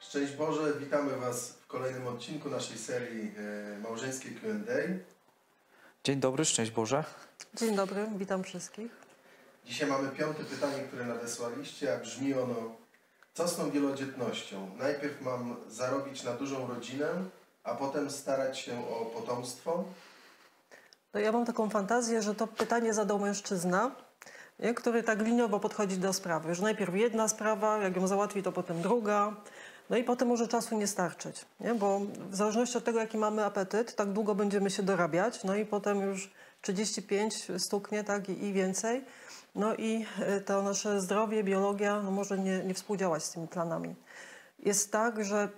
Szczęść 0.00 0.32
Boże, 0.32 0.72
witamy 0.80 1.16
Was 1.16 1.50
w 1.50 1.66
kolejnym 1.66 2.06
odcinku 2.06 2.50
naszej 2.50 2.78
serii 2.78 3.32
e, 3.76 3.78
małżeńskiej 3.78 4.34
Q&A. 4.34 4.98
Dzień 6.04 6.20
dobry, 6.20 6.44
szczęść 6.44 6.70
Boże. 6.70 7.04
Dzień 7.54 7.76
dobry, 7.76 8.06
witam 8.16 8.44
wszystkich. 8.44 8.92
Dzisiaj 9.64 9.88
mamy 9.88 10.08
piąte 10.08 10.44
pytanie, 10.44 10.78
które 10.78 11.04
nadesłaliście, 11.04 11.94
a 11.94 11.98
brzmi 12.00 12.34
ono 12.34 12.54
Co 13.34 13.48
z 13.48 13.56
tą 13.56 13.70
wielodzietnością? 13.70 14.70
Najpierw 14.76 15.20
mam 15.20 15.56
zarobić 15.68 16.22
na 16.22 16.32
dużą 16.32 16.66
rodzinę, 16.66 17.06
a 17.64 17.74
potem 17.74 18.10
starać 18.10 18.58
się 18.58 18.88
o 18.88 19.04
potomstwo? 19.04 19.84
No 21.14 21.20
ja 21.20 21.32
mam 21.32 21.46
taką 21.46 21.70
fantazję, 21.70 22.22
że 22.22 22.34
to 22.34 22.46
pytanie 22.46 22.94
zadał 22.94 23.18
mężczyzna, 23.18 23.90
nie? 24.58 24.74
który 24.74 25.02
tak 25.02 25.22
liniowo 25.22 25.60
podchodzi 25.60 25.96
do 25.96 26.12
sprawy. 26.12 26.54
Że 26.54 26.62
najpierw 26.62 26.94
jedna 26.94 27.28
sprawa, 27.28 27.78
jak 27.78 27.96
ją 27.96 28.06
załatwi, 28.06 28.42
to 28.42 28.52
potem 28.52 28.82
druga. 28.82 29.36
No 29.90 29.96
i 29.96 30.04
potem 30.04 30.28
może 30.28 30.48
czasu 30.48 30.78
nie 30.78 30.86
starczyć, 30.86 31.44
nie? 31.60 31.74
bo 31.74 32.00
w 32.30 32.36
zależności 32.36 32.78
od 32.78 32.84
tego, 32.84 33.00
jaki 33.00 33.18
mamy 33.18 33.44
apetyt, 33.44 33.94
tak 33.94 34.12
długo 34.12 34.34
będziemy 34.34 34.70
się 34.70 34.82
dorabiać, 34.82 35.44
no 35.44 35.54
i 35.54 35.66
potem 35.66 36.00
już 36.00 36.30
35 36.62 37.48
stuknie 37.58 38.04
tak 38.04 38.28
i, 38.28 38.52
więcej. 38.52 39.04
No 39.54 39.74
i 39.74 40.06
y, 40.38 40.40
to 40.40 40.62
nasze 40.62 41.00
zdrowie, 41.00 41.44
biologia 41.44 42.02
no 42.02 42.10
może 42.10 42.38
nie, 42.38 42.64
nie 42.64 42.74
współdziałać 42.74 43.24
z 43.24 43.32
tymi 43.32 43.48
planami. 43.48 43.94
Jest 44.58 44.92
tak, 44.92 45.24
że 45.24 45.48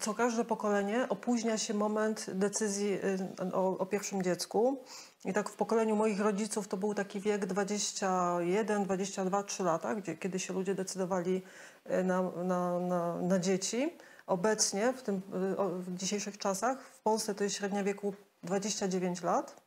co 0.00 0.14
każde 0.14 0.44
pokolenie 0.44 1.06
opóźnia 1.08 1.58
się 1.58 1.74
moment 1.74 2.26
decyzji 2.28 2.92
y, 2.92 3.54
o, 3.54 3.78
o 3.78 3.86
pierwszym 3.86 4.22
dziecku. 4.22 4.84
I 5.24 5.32
tak 5.32 5.48
w 5.48 5.54
pokoleniu 5.54 5.96
moich 5.96 6.20
rodziców 6.20 6.68
to 6.68 6.76
był 6.76 6.94
taki 6.94 7.20
wiek 7.20 7.46
21, 7.46 8.84
22, 8.84 9.42
3 9.42 9.62
lata, 9.62 9.94
gdzie, 9.94 10.16
kiedy 10.16 10.38
się 10.38 10.54
ludzie 10.54 10.74
decydowali 10.74 11.42
y, 11.90 12.04
na, 12.04 12.22
na, 12.22 12.78
na, 12.80 13.16
na 13.22 13.38
dzieci. 13.38 13.96
Obecnie, 14.26 14.92
w, 14.92 15.02
tym, 15.02 15.22
o- 15.56 15.68
w 15.68 15.94
dzisiejszych 15.94 16.38
czasach, 16.38 16.82
w 16.82 16.98
Polsce 17.00 17.34
to 17.34 17.44
jest 17.44 17.56
średnia 17.56 17.84
wieku 17.84 18.14
29 18.42 19.22
lat, 19.22 19.62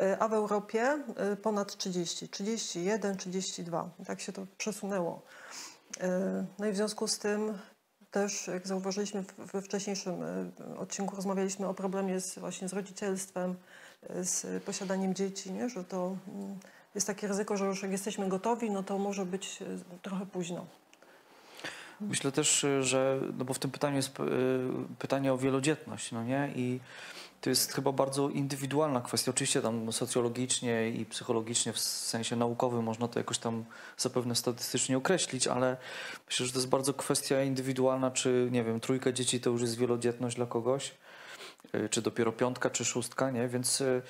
y, 0.00 0.18
a 0.18 0.28
w 0.28 0.32
Europie 0.32 0.98
ponad 1.42 1.76
30, 1.76 2.28
31, 2.28 3.16
32. 3.16 3.90
I 4.00 4.04
tak 4.04 4.20
się 4.20 4.32
to 4.32 4.46
przesunęło. 4.58 5.22
No 6.58 6.66
i 6.66 6.72
w 6.72 6.76
związku 6.76 7.08
z 7.08 7.18
tym 7.18 7.58
też, 8.10 8.46
jak 8.46 8.66
zauważyliśmy 8.66 9.24
we 9.38 9.62
wcześniejszym 9.62 10.14
odcinku, 10.78 11.16
rozmawialiśmy 11.16 11.68
o 11.68 11.74
problemie 11.74 12.20
z, 12.20 12.38
właśnie 12.38 12.68
z 12.68 12.72
rodzicielstwem, 12.72 13.56
z 14.22 14.62
posiadaniem 14.62 15.14
dzieci, 15.14 15.52
nie? 15.52 15.68
że 15.68 15.84
to 15.84 16.16
mm, 16.28 16.58
jest 16.94 17.06
takie 17.06 17.28
ryzyko, 17.28 17.56
że 17.56 17.66
już 17.66 17.82
jak 17.82 17.92
jesteśmy 17.92 18.28
gotowi, 18.28 18.70
no 18.70 18.82
to 18.82 18.98
może 18.98 19.26
być 19.26 19.62
y, 19.62 19.98
trochę 20.02 20.26
późno. 20.26 20.66
Myślę 22.00 22.32
też, 22.32 22.64
y, 22.64 22.82
że, 22.82 23.20
no 23.38 23.44
bo 23.44 23.54
w 23.54 23.58
tym 23.58 23.70
pytaniu 23.70 23.96
jest 23.96 24.20
y, 24.20 24.22
pytanie 24.98 25.32
o 25.32 25.38
wielodzietność, 25.38 26.12
no 26.12 26.24
nie? 26.24 26.52
I 26.56 26.80
to 27.40 27.50
jest 27.50 27.72
chyba 27.72 27.92
bardzo 27.92 28.28
indywidualna 28.28 29.00
kwestia. 29.00 29.30
Oczywiście 29.30 29.62
tam 29.62 29.92
socjologicznie 29.92 30.90
i 30.90 31.06
psychologicznie, 31.06 31.72
w 31.72 31.78
sensie 31.78 32.36
naukowym 32.36 32.84
można 32.84 33.08
to 33.08 33.18
jakoś 33.18 33.38
tam 33.38 33.64
zapewne 33.96 34.34
statystycznie 34.34 34.96
określić, 34.96 35.46
ale 35.46 35.76
myślę, 36.26 36.46
że 36.46 36.52
to 36.52 36.58
jest 36.58 36.68
bardzo 36.68 36.94
kwestia 36.94 37.42
indywidualna, 37.42 38.10
czy 38.10 38.48
nie 38.52 38.64
wiem, 38.64 38.80
trójka 38.80 39.12
dzieci 39.12 39.40
to 39.40 39.50
już 39.50 39.60
jest 39.60 39.78
wielodzietność 39.78 40.36
dla 40.36 40.46
kogoś, 40.46 40.94
czy 41.90 42.02
dopiero 42.02 42.32
piątka, 42.32 42.70
czy 42.70 42.84
szóstka, 42.84 43.30
nie? 43.30 43.48
Więc 43.48 43.80
y, 43.80 44.02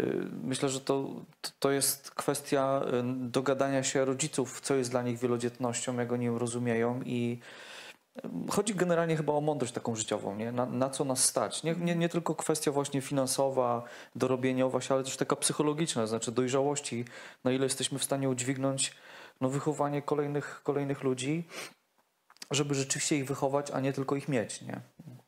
y, 0.00 0.26
myślę, 0.42 0.68
że 0.68 0.80
to, 0.80 1.10
to- 1.58 1.70
jest 1.70 2.10
kwestia 2.10 2.82
y, 2.86 3.02
dogadania 3.30 3.82
się 3.82 4.04
rodziców, 4.04 4.60
co 4.60 4.74
jest 4.74 4.90
dla 4.90 5.02
nich 5.02 5.18
wielodzietnością, 5.18 5.96
jak 5.96 6.12
oni 6.12 6.26
ją 6.26 6.38
rozumieją 6.38 7.00
i 7.04 7.38
y, 8.18 8.50
chodzi 8.50 8.74
generalnie 8.74 9.16
chyba 9.16 9.32
o 9.32 9.40
mądrość 9.40 9.72
taką 9.72 9.96
życiową, 9.96 10.36
nie? 10.36 10.52
Na, 10.52 10.66
na 10.66 10.90
co 10.90 11.04
nas 11.04 11.24
stać. 11.24 11.62
Nie, 11.62 11.74
nie, 11.74 11.96
nie 11.96 12.08
tylko 12.08 12.34
kwestia 12.34 12.72
właśnie 12.72 13.00
finansowa, 13.00 13.84
dorobieniowa 14.16 14.78
ale 14.88 15.04
też 15.04 15.16
taka 15.16 15.36
psychologiczna, 15.36 16.06
znaczy 16.06 16.32
dojrzałości, 16.32 17.04
na 17.44 17.52
ile 17.52 17.64
jesteśmy 17.64 17.98
w 17.98 18.04
stanie 18.04 18.28
udźwignąć 18.28 18.94
no, 19.40 19.48
wychowanie 19.48 20.02
kolejnych, 20.02 20.60
kolejnych 20.64 21.02
ludzi, 21.02 21.44
żeby 22.50 22.74
rzeczywiście 22.74 23.16
ich 23.16 23.26
wychować, 23.26 23.70
a 23.70 23.80
nie 23.80 23.92
tylko 23.92 24.16
ich 24.16 24.28
mieć, 24.28 24.62
nie? 24.62 24.80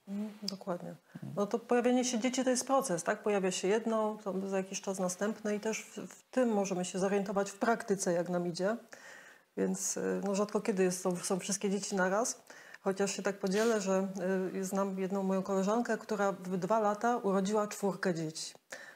Mm, 0.09 0.31
Dokładnie. 0.43 0.95
No 1.37 1.47
to 1.47 1.59
pojawienie 1.59 2.05
się 2.05 2.19
dzieci 2.19 2.45
to 2.45 2.51
jest 2.51 2.67
proces, 2.67 3.03
tak? 3.03 3.23
Pojawia 3.23 3.51
się 3.51 3.69
jedno, 3.69 4.19
to 4.25 4.49
za 4.49 4.57
jakiś 4.57 4.81
czas 4.81 4.99
następne 4.99 5.57
i 5.57 5.61
też 5.61 5.83
w, 5.83 5.99
w 6.07 6.23
tym 6.31 6.49
możemy 6.49 6.85
się 6.85 6.99
zorientować 6.99 7.51
w 7.51 7.59
praktyce, 7.59 8.13
jak 8.13 8.29
nam 8.29 8.47
idzie. 8.47 8.77
Więc 9.57 9.97
y, 9.97 10.21
no, 10.25 10.35
rzadko 10.35 10.61
kiedy 10.61 10.83
jest, 10.83 11.01
są, 11.01 11.17
są 11.17 11.39
wszystkie 11.39 11.71
dzieci 11.71 11.97
naraz. 11.97 12.43
Chociaż 12.81 13.17
się 13.17 13.23
tak 13.23 13.39
podzielę, 13.39 13.81
że 13.81 14.09
y, 14.55 14.65
znam 14.65 14.99
jedną 14.99 15.23
moją 15.23 15.43
koleżankę, 15.43 15.99
która 15.99 16.33
w 16.33 16.57
dwa 16.57 16.81
lata 16.81 17.17
urodziła 17.17 17.67
czwórkę 17.69 18.15
dzieci. 18.15 18.55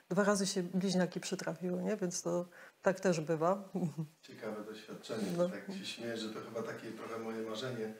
Dwa 0.08 0.24
razy 0.24 0.46
się 0.46 0.62
bliźniaki 0.62 1.20
przytrafiły, 1.20 1.82
nie? 1.82 1.96
Więc 1.96 2.22
to 2.22 2.46
tak 2.82 3.00
też 3.00 3.20
bywa. 3.20 3.68
Ciekawe 4.22 4.64
doświadczenie. 4.64 5.26
No. 5.36 5.48
Tak 5.48 5.66
się 5.78 5.86
śmieję, 5.86 6.16
że 6.16 6.28
to 6.28 6.40
chyba 6.40 6.62
takie 6.62 6.90
trochę 6.90 7.18
moje 7.18 7.42
marzenie 7.42 7.94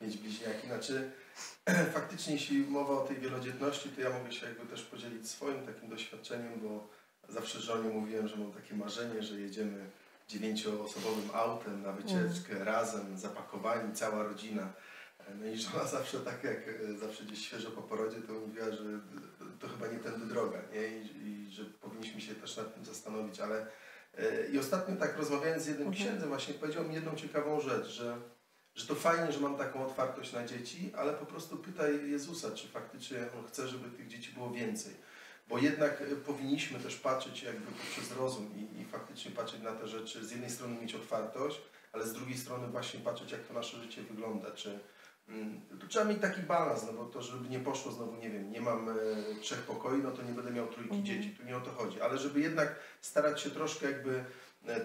mieć 0.00 0.16
bliźniaki. 0.16 0.66
Znaczy, 0.66 1.10
faktycznie 1.94 2.34
jeśli 2.34 2.58
mowa 2.58 2.94
o 2.94 3.04
tej 3.06 3.16
wielodzietności, 3.16 3.88
to 3.88 4.00
ja 4.00 4.10
mogę 4.10 4.32
się 4.32 4.46
jakby 4.46 4.66
też 4.66 4.82
podzielić 4.82 5.30
swoim 5.30 5.66
takim 5.66 5.88
doświadczeniem, 5.88 6.60
bo 6.62 6.88
zawsze 7.28 7.60
żonie 7.60 7.88
mówiłem, 7.90 8.28
że 8.28 8.36
mam 8.36 8.52
takie 8.52 8.74
marzenie, 8.74 9.22
że 9.22 9.40
jedziemy 9.40 9.90
dziewięcioosobowym 10.28 11.30
autem 11.32 11.82
na 11.82 11.92
wycieczkę, 11.92 12.64
razem, 12.64 13.18
zapakowani, 13.18 13.94
cała 13.94 14.22
rodzina. 14.22 14.72
No 15.40 15.46
i 15.46 15.56
żona 15.58 15.84
zawsze 15.98 16.20
tak 16.20 16.44
jak 16.44 16.58
zawsze 17.00 17.24
gdzieś 17.24 17.46
świeżo 17.46 17.70
po 17.70 17.82
porodzie, 17.82 18.16
to 18.20 18.32
mówiła, 18.32 18.70
że 18.72 18.82
to 19.60 19.68
chyba 19.68 19.86
nie 19.86 19.98
tędy 19.98 20.26
droga, 20.26 20.58
nie? 20.72 20.88
I, 20.88 21.28
i 21.28 21.50
że 21.52 21.64
powinniśmy 21.64 22.20
się 22.20 22.34
też 22.34 22.56
nad 22.56 22.74
tym 22.74 22.84
zastanowić, 22.84 23.40
ale 23.40 23.66
e, 24.18 24.48
i 24.48 24.58
ostatnio 24.58 24.96
tak 24.96 25.16
rozmawiając 25.16 25.62
z 25.62 25.66
jednym 25.66 25.88
Mhm. 25.88 26.06
księdzem 26.06 26.28
właśnie 26.28 26.54
powiedział 26.54 26.84
mi 26.84 26.94
jedną 26.94 27.14
ciekawą 27.14 27.60
rzecz, 27.60 27.86
że, 27.86 28.16
że 28.76 28.86
to 28.86 28.94
fajnie, 28.94 29.32
że 29.32 29.40
mam 29.40 29.56
taką 29.56 29.86
otwartość 29.86 30.32
na 30.32 30.46
dzieci, 30.46 30.92
ale 30.96 31.12
po 31.12 31.26
prostu 31.26 31.56
pytaj 31.56 32.10
Jezusa, 32.10 32.50
czy 32.50 32.68
faktycznie 32.68 33.18
On 33.38 33.46
chce, 33.48 33.68
żeby 33.68 33.90
tych 33.90 34.08
dzieci 34.08 34.32
było 34.32 34.50
więcej. 34.50 34.94
Bo 35.48 35.58
jednak 35.58 36.00
e, 36.00 36.16
powinniśmy 36.16 36.80
też 36.80 36.96
patrzeć 36.96 37.42
jakby 37.42 37.72
poprzez 37.72 38.16
rozum 38.18 38.50
i, 38.56 38.80
i 38.80 38.84
faktycznie 38.84 39.30
patrzeć 39.30 39.62
na 39.62 39.72
te 39.72 39.88
rzeczy, 39.88 40.26
z 40.26 40.30
jednej 40.30 40.50
strony 40.50 40.80
mieć 40.80 40.94
otwartość, 40.94 41.60
ale 41.92 42.06
z 42.06 42.12
drugiej 42.12 42.38
strony 42.38 42.68
właśnie 42.68 43.00
patrzeć, 43.00 43.30
jak 43.32 43.40
to 43.42 43.54
nasze 43.54 43.76
życie 43.76 44.02
wygląda, 44.02 44.50
czy 44.50 44.78
mm, 45.28 45.60
tu 45.80 45.86
trzeba 45.88 46.04
mieć 46.04 46.20
taki 46.20 46.40
balans, 46.40 46.82
no 46.86 46.92
bo 46.92 47.04
to, 47.04 47.22
żeby 47.22 47.48
nie 47.48 47.60
poszło 47.60 47.92
znowu, 47.92 48.14
nie 48.16 48.30
wiem, 48.30 48.50
nie 48.50 48.60
mam 48.60 48.88
e, 48.88 48.94
trzech 49.40 49.62
pokoi, 49.62 49.98
no 49.98 50.10
to 50.10 50.22
nie 50.22 50.32
będę 50.32 50.50
miał 50.50 50.66
trójki 50.66 50.96
Mhm. 50.96 51.04
dzieci, 51.04 51.36
tu 51.36 51.44
nie 51.44 51.56
o 51.56 51.60
to 51.60 51.70
chodzi, 51.70 52.00
ale 52.00 52.18
żeby 52.18 52.40
jednak 52.40 52.74
starać 53.00 53.40
się 53.40 53.50
troszkę 53.50 53.90
jakby 53.90 54.24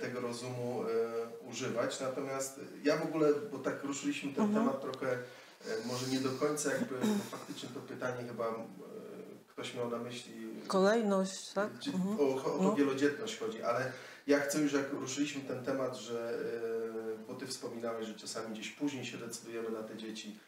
tego 0.01 0.19
rozumu 0.21 0.83
e, 0.83 1.45
używać. 1.49 1.99
Natomiast 1.99 2.59
ja 2.83 2.97
w 2.97 3.01
ogóle, 3.03 3.27
bo 3.51 3.57
tak 3.59 3.83
ruszyliśmy 3.83 4.33
ten 4.33 4.43
Mhm. 4.45 4.65
temat 4.65 4.81
trochę, 4.81 5.11
e, 5.13 5.17
może 5.85 6.07
nie 6.07 6.19
do 6.19 6.29
końca 6.31 6.73
jakby, 6.73 6.95
faktycznie 7.31 7.69
to 7.73 7.79
pytanie 7.79 8.23
chyba 8.27 8.47
e, 8.47 8.53
ktoś 9.47 9.75
miał 9.75 9.89
na 9.89 9.97
myśli 9.97 10.33
Kolejność, 10.67 11.53
tak? 11.53 11.69
Mhm. 11.93 12.19
o, 12.19 12.35
o 12.35 12.39
to 12.57 12.63
No. 12.63 12.75
wielodzietność 12.75 13.39
chodzi, 13.39 13.61
ale 13.63 13.91
ja 14.27 14.39
chcę 14.39 14.59
już, 14.61 14.73
jak 14.73 14.93
ruszyliśmy 14.93 15.41
ten 15.41 15.63
temat, 15.65 15.95
że, 15.97 16.39
e, 17.23 17.25
bo 17.27 17.33
Ty 17.35 17.47
wspominałeś, 17.47 18.07
że 18.07 18.13
czasami 18.15 18.53
gdzieś 18.53 18.69
później 18.71 19.05
się 19.05 19.17
decydujemy 19.17 19.69
na 19.69 19.83
te 19.83 19.97
dzieci. 19.97 20.39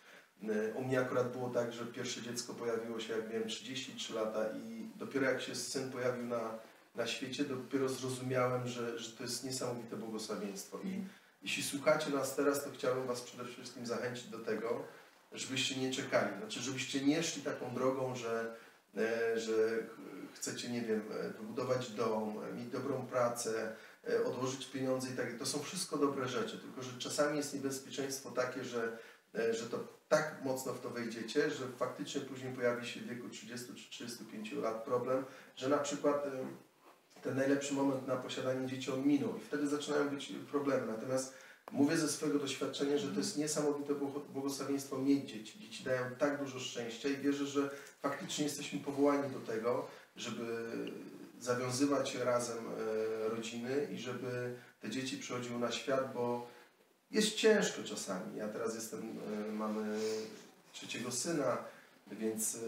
E, 0.43 0.73
U 0.73 0.83
mnie 0.83 0.99
akurat 1.01 1.31
było 1.31 1.49
tak, 1.49 1.73
że 1.73 1.85
pierwsze 1.85 2.21
dziecko 2.21 2.53
pojawiło 2.53 2.99
się 2.99 3.13
jak 3.17 3.29
miałem 3.29 3.47
33 3.47 4.13
lata 4.13 4.45
i 4.49 4.89
dopiero 4.95 5.25
jak 5.25 5.41
się 5.41 5.55
syn 5.55 5.91
pojawił 5.91 6.25
na, 6.25 6.59
na 6.95 7.07
świecie, 7.07 7.43
dopiero 7.43 7.89
zrozumiałem, 7.89 8.67
że, 8.67 8.99
że 8.99 9.11
to 9.11 9.23
jest 9.23 9.43
niesamowite 9.43 9.97
błogosławieństwo. 9.97 10.79
I 10.83 11.03
jeśli 11.41 11.63
słuchacie 11.63 12.09
nas 12.09 12.35
teraz, 12.35 12.63
to 12.63 12.69
chciałbym 12.71 13.07
Was 13.07 13.21
przede 13.21 13.45
wszystkim 13.45 13.85
zachęcić 13.85 14.27
do 14.27 14.39
tego, 14.39 14.83
żebyście 15.31 15.75
nie 15.75 15.91
czekali. 15.93 16.37
Znaczy, 16.37 16.59
żebyście 16.59 17.01
nie 17.01 17.23
szli 17.23 17.41
taką 17.41 17.73
drogą, 17.73 18.15
że, 18.15 18.55
e, 18.97 19.39
że 19.39 19.53
ch- 19.83 20.35
chcecie, 20.35 20.69
nie 20.69 20.81
wiem, 20.81 21.01
e, 21.19 21.29
wybudować 21.29 21.91
dom, 21.91 22.43
e, 22.49 22.53
mieć 22.53 22.67
dobrą 22.69 23.05
pracę, 23.07 23.75
odłożyć 24.25 24.65
pieniądze 24.65 25.09
i 25.09 25.17
tak. 25.17 25.37
To 25.39 25.45
są 25.45 25.59
wszystko 25.59 25.97
dobre 25.97 26.27
rzeczy, 26.27 26.57
tylko 26.57 26.83
że 26.83 26.99
czasami 26.99 27.37
jest 27.37 27.53
niebezpieczeństwo 27.53 28.31
takie, 28.31 28.63
że, 28.63 28.97
że 29.33 29.69
to 29.69 29.87
tak 30.09 30.41
mocno 30.43 30.73
w 30.73 30.81
to 30.81 30.89
wejdziecie, 30.89 31.49
że 31.49 31.67
faktycznie 31.77 32.21
później 32.21 32.53
pojawi 32.53 32.87
się 32.87 32.99
w 32.99 33.07
wieku 33.07 33.29
30 33.29 33.67
czy 33.75 33.89
35 33.89 34.51
lat 34.51 34.83
problem, 34.83 35.25
że 35.55 35.69
na 35.69 35.77
przykład 35.77 36.25
ten 37.23 37.35
najlepszy 37.35 37.73
moment 37.73 38.07
na 38.07 38.15
posiadanie 38.15 38.67
dzieci 38.67 38.91
on 38.91 39.07
minął 39.07 39.37
i 39.37 39.41
wtedy 39.41 39.67
zaczynają 39.67 40.09
być 40.09 40.33
problemy. 40.51 40.87
Natomiast 40.87 41.33
mówię 41.71 41.97
ze 41.97 42.07
swojego 42.07 42.39
doświadczenia, 42.39 42.97
że 42.97 43.07
to 43.07 43.17
jest 43.19 43.37
niesamowite 43.37 43.93
błog- 43.93 44.27
błogosławieństwo 44.33 44.97
mieć 44.97 45.29
dzieci. 45.31 45.59
Dzieci 45.59 45.83
dają 45.83 46.15
tak 46.17 46.39
dużo 46.43 46.59
szczęścia 46.59 47.09
i 47.09 47.17
wierzę, 47.17 47.45
że 47.45 47.69
faktycznie 48.01 48.43
jesteśmy 48.43 48.79
powołani 48.79 49.33
do 49.33 49.39
tego, 49.39 49.87
żeby 50.15 50.73
zawiązywać 51.39 52.15
razem 52.15 52.57
e, 52.57 53.29
rodziny 53.29 53.87
i 53.91 53.97
żeby 53.97 54.55
te 54.81 54.89
dzieci 54.89 55.17
przychodziły 55.17 55.59
na 55.59 55.71
świat, 55.71 56.13
bo 56.13 56.47
jest 57.11 57.35
ciężko 57.35 57.83
czasami. 57.83 58.37
Ja 58.37 58.47
teraz 58.47 58.75
jestem, 58.75 58.99
e, 59.49 59.51
mamy 59.51 59.99
trzeciego 60.73 61.11
syna, 61.11 61.57
więc 62.15 62.55
y, 62.55 62.59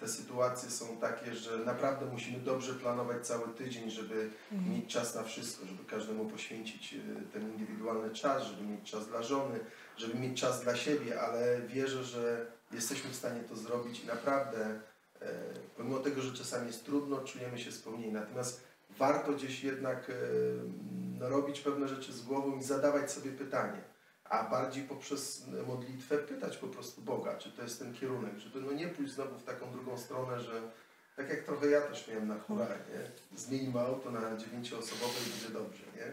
te 0.00 0.08
sytuacje 0.08 0.70
są 0.70 0.96
takie, 0.96 1.34
że 1.34 1.58
naprawdę 1.58 2.06
musimy 2.06 2.38
dobrze 2.38 2.74
planować 2.74 3.26
cały 3.26 3.48
tydzień, 3.48 3.90
żeby 3.90 4.30
mieć 4.52 4.92
czas 4.92 5.14
na 5.14 5.22
wszystko, 5.22 5.66
żeby 5.66 5.84
każdemu 5.84 6.24
poświęcić 6.24 6.92
y, 6.92 7.32
ten 7.32 7.52
indywidualny 7.52 8.14
czas, 8.14 8.42
żeby 8.42 8.62
mieć 8.62 8.90
czas 8.90 9.08
dla 9.08 9.22
żony, 9.22 9.60
żeby 9.96 10.18
mieć 10.18 10.40
czas 10.40 10.62
dla 10.62 10.76
siebie, 10.76 11.20
ale 11.20 11.62
wierzę, 11.62 12.04
że 12.04 12.46
jesteśmy 12.72 13.10
w 13.10 13.16
stanie 13.16 13.40
to 13.40 13.56
zrobić 13.56 14.04
i 14.04 14.06
naprawdę, 14.06 14.80
e, 15.22 15.28
pomimo 15.76 15.98
tego, 15.98 16.22
że 16.22 16.32
czasami 16.32 16.66
jest 16.66 16.84
trudno, 16.84 17.18
czujemy 17.18 17.58
się 17.58 17.72
spełnieni. 17.72 18.12
Natomiast 18.12 18.60
warto 18.98 19.32
gdzieś 19.32 19.64
jednak 19.64 20.10
e, 20.10 20.14
no, 21.18 21.28
robić 21.28 21.60
pewne 21.60 21.88
rzeczy 21.88 22.12
z 22.12 22.22
głową 22.22 22.58
i 22.58 22.62
zadawać 22.62 23.10
sobie 23.10 23.30
pytanie, 23.30 23.80
a 24.28 24.50
bardziej 24.50 24.84
poprzez 24.84 25.46
modlitwę 25.66 26.18
pytać 26.18 26.56
po 26.56 26.66
prostu 26.66 27.00
Boga, 27.00 27.38
czy 27.38 27.50
to 27.50 27.62
jest 27.62 27.78
ten 27.78 27.94
kierunek, 27.94 28.38
żeby 28.38 28.60
no 28.60 28.72
nie 28.72 28.88
pójść 28.88 29.12
znowu 29.12 29.38
w 29.38 29.44
taką 29.44 29.70
drugą 29.70 29.98
stronę, 29.98 30.40
że 30.40 30.62
tak 31.16 31.28
jak 31.28 31.44
trochę 31.44 31.66
ja 31.66 31.80
też 31.80 32.08
miałem 32.08 32.28
na 32.28 32.38
hurra, 32.38 32.66
nie? 32.66 33.38
Zmienimy 33.38 33.80
auto 33.80 34.10
na 34.10 34.36
dziewięcioosobowe 34.36 35.14
i 35.26 35.30
będzie 35.30 35.48
dobrze, 35.48 35.84
nie? 35.96 36.12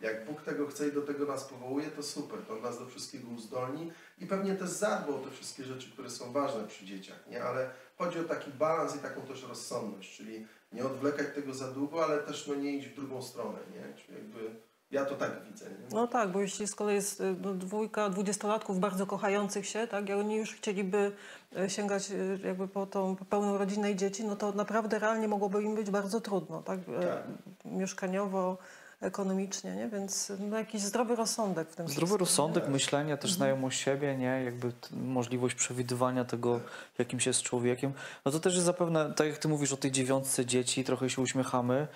Jak 0.00 0.26
Bóg 0.26 0.42
tego 0.42 0.66
chce 0.66 0.88
i 0.88 0.92
do 0.92 1.02
tego 1.02 1.26
nas 1.26 1.44
powołuje, 1.44 1.86
to 1.86 2.02
super, 2.02 2.38
to 2.46 2.54
on 2.54 2.62
nas 2.62 2.78
do 2.78 2.86
wszystkiego 2.86 3.28
uzdolni 3.28 3.92
i 4.18 4.26
pewnie 4.26 4.54
też 4.54 4.68
zadba 4.68 5.14
o 5.14 5.18
te 5.18 5.30
wszystkie 5.30 5.64
rzeczy, 5.64 5.90
które 5.90 6.10
są 6.10 6.32
ważne 6.32 6.66
przy 6.66 6.86
dzieciach, 6.86 7.26
nie? 7.30 7.44
Ale 7.44 7.70
chodzi 7.98 8.20
o 8.20 8.24
taki 8.24 8.50
balans 8.50 8.96
i 8.96 8.98
taką 8.98 9.22
też 9.22 9.42
rozsądność, 9.42 10.16
czyli 10.16 10.46
nie 10.72 10.84
odwlekać 10.84 11.26
tego 11.34 11.54
za 11.54 11.72
długo, 11.72 12.04
ale 12.04 12.18
też 12.18 12.46
no 12.46 12.54
nie 12.54 12.76
iść 12.76 12.88
w 12.88 12.94
drugą 12.94 13.22
stronę, 13.22 13.58
nie? 13.74 13.96
Czyli 13.96 14.14
jakby 14.14 14.50
ja 14.94 15.04
to 15.04 15.14
tak 15.14 15.30
widzę, 15.50 15.64
nie? 15.64 15.74
No 15.92 16.06
tak, 16.06 16.32
bo 16.32 16.40
jeśli 16.40 16.66
z 16.66 16.74
kolei 16.74 16.94
jest 16.94 17.20
y, 17.20 17.34
no, 17.42 17.54
dwójka 17.54 18.08
dwudziestolatków 18.10 18.80
bardzo 18.80 19.06
kochających 19.06 19.66
się, 19.66 19.86
tak, 19.86 20.08
i 20.08 20.12
oni 20.12 20.36
już 20.36 20.52
chcieliby 20.54 21.12
y, 21.58 21.70
sięgać 21.70 22.10
y, 22.10 22.38
jakby 22.44 22.68
po 22.68 22.86
tą 22.86 23.16
pełną 23.16 23.58
rodzinę 23.58 23.90
i 23.90 23.96
dzieci, 23.96 24.24
no 24.24 24.36
to 24.36 24.52
naprawdę 24.52 24.98
realnie 24.98 25.28
mogłoby 25.28 25.62
im 25.62 25.74
być 25.74 25.90
bardzo 25.90 26.20
trudno, 26.20 26.62
tak, 26.62 26.78
Tak. 26.84 27.22
mieszkaniowo, 27.64 28.58
ekonomicznie, 29.00 29.76
nie? 29.76 29.88
Więc 29.88 30.32
no, 30.50 30.58
jakiś 30.58 30.82
zdrowy 30.82 31.16
rozsądek 31.16 31.68
w 31.68 31.76
tym 31.76 31.88
Zdrowy 31.88 31.96
wszystkim, 32.06 32.18
rozsądek, 32.20 32.62
Tak. 32.64 32.72
myślenie, 32.72 33.16
też 33.16 33.32
znajomość 33.32 33.80
siebie, 33.80 34.16
nie? 34.16 34.42
Jakby 34.44 34.72
możliwość 34.92 35.54
przewidywania 35.54 36.24
tego, 36.24 36.60
jakim 36.98 37.20
się 37.20 37.30
jest 37.30 37.42
człowiekiem. 37.42 37.92
No 38.24 38.32
to 38.32 38.40
też 38.40 38.54
jest 38.54 38.66
zapewne, 38.66 39.12
tak 39.16 39.26
jak 39.26 39.38
ty 39.38 39.48
mówisz 39.48 39.72
o 39.72 39.76
tej 39.76 39.92
dziewiątce 39.92 40.46
dzieci, 40.46 40.84
trochę 40.84 41.10
się 41.10 41.22
uśmiechamy, 41.22 41.86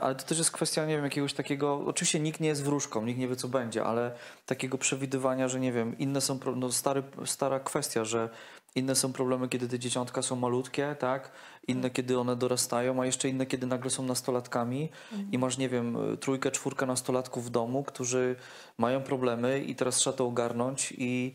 ale 0.00 0.14
to 0.14 0.24
też 0.24 0.38
jest 0.38 0.50
kwestia, 0.50 0.86
nie 0.86 0.94
wiem, 0.96 1.04
jakiegoś 1.04 1.34
takiego, 1.34 1.84
oczywiście 1.86 2.20
nikt 2.20 2.40
nie 2.40 2.48
jest 2.48 2.64
wróżką, 2.64 3.04
nikt 3.04 3.18
nie 3.20 3.28
wie 3.28 3.36
co 3.36 3.48
będzie, 3.48 3.84
ale 3.84 4.12
takiego 4.46 4.78
przewidywania, 4.78 5.48
że 5.48 5.60
nie 5.60 5.72
wiem, 5.72 5.98
inne 5.98 6.20
są, 6.20 6.38
no 6.56 6.72
stary, 6.72 7.02
stara 7.24 7.60
kwestia, 7.60 8.04
że 8.04 8.28
inne 8.74 8.94
są 8.94 9.12
problemy, 9.12 9.48
kiedy 9.48 9.68
te 9.68 9.78
dzieciątka 9.78 10.22
są 10.22 10.36
malutkie, 10.36 10.96
tak? 10.98 11.30
Inne, 11.68 11.90
kiedy 11.90 12.18
one 12.18 12.36
dorastają, 12.36 13.02
a 13.02 13.06
jeszcze 13.06 13.28
inne, 13.28 13.46
kiedy 13.46 13.66
nagle 13.66 13.90
są 13.90 14.02
nastolatkami 14.02 14.90
i 15.32 15.38
masz, 15.38 15.58
nie 15.58 15.68
wiem, 15.68 15.96
trójkę, 16.20 16.50
czwórkę 16.50 16.86
nastolatków 16.86 17.46
w 17.46 17.50
domu, 17.50 17.84
którzy 17.84 18.36
mają 18.78 19.02
problemy 19.02 19.60
i 19.60 19.74
teraz 19.74 19.96
trzeba 19.96 20.16
to 20.16 20.26
ogarnąć 20.26 20.94
i, 20.98 21.34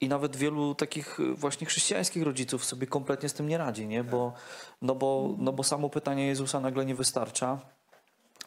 i 0.00 0.08
nawet 0.08 0.36
wielu 0.36 0.74
takich 0.74 1.20
y, 1.20 1.34
właśnie 1.34 1.66
chrześcijańskich 1.66 2.22
rodziców 2.22 2.64
sobie 2.64 2.86
kompletnie 2.86 3.28
z 3.28 3.34
tym 3.34 3.48
nie 3.48 3.58
radzi, 3.58 3.86
nie? 3.86 4.04
Bo, 4.04 4.32
no, 4.82 4.94
bo, 4.94 5.34
no 5.38 5.52
bo 5.52 5.62
samo 5.62 5.90
pytanie 5.90 6.26
Jezusa 6.26 6.60
nagle 6.60 6.86
nie 6.86 6.94
wystarcza. 6.94 7.58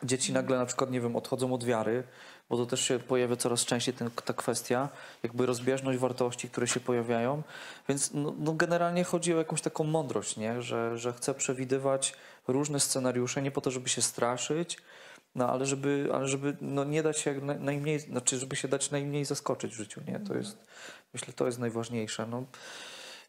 Dzieci 0.03 0.33
nagle 0.33 0.57
na 0.57 0.65
przykład, 0.65 0.91
nie 0.91 1.01
wiem, 1.01 1.15
odchodzą 1.15 1.53
od 1.53 1.63
wiary, 1.63 2.03
bo 2.49 2.57
to 2.57 2.65
też 2.65 2.81
się 2.81 2.99
pojawia 2.99 3.35
coraz 3.35 3.65
częściej 3.65 3.93
ten, 3.93 4.09
ta 4.25 4.33
kwestia, 4.33 4.89
jakby 5.23 5.45
rozbieżność 5.45 5.99
wartości, 5.99 6.49
które 6.49 6.67
się 6.67 6.79
pojawiają. 6.79 7.43
Więc 7.89 8.13
no, 8.13 8.33
no 8.39 8.53
generalnie 8.53 9.03
chodzi 9.03 9.33
o 9.33 9.37
jakąś 9.37 9.61
taką 9.61 9.83
mądrość, 9.83 10.37
nie? 10.37 10.61
Że, 10.61 10.97
że 10.97 11.13
chcę 11.13 11.33
przewidywać 11.33 12.15
różne 12.47 12.79
scenariusze, 12.79 13.41
nie 13.41 13.51
po 13.51 13.61
to, 13.61 13.71
żeby 13.71 13.89
się 13.89 14.01
straszyć, 14.01 14.77
no 15.35 15.49
ale 15.49 15.65
żeby, 15.65 16.09
ale 16.13 16.27
żeby 16.27 16.57
no, 16.61 16.83
nie 16.83 17.03
dać 17.03 17.19
się 17.19 17.33
jak 17.33 17.43
na- 17.43 17.53
najmniej, 17.53 17.99
znaczy 17.99 18.37
żeby 18.39 18.55
się 18.55 18.67
dać 18.67 18.91
najmniej 18.91 19.25
zaskoczyć 19.25 19.71
w 19.71 19.77
życiu, 19.77 20.01
nie? 20.07 20.19
To 20.19 20.35
jest, 20.35 20.57
myślę, 21.13 21.33
to 21.33 21.45
jest 21.45 21.59
najważniejsze. 21.59 22.27
No. 22.27 22.43